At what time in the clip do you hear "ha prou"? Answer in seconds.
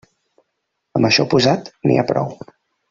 2.05-2.37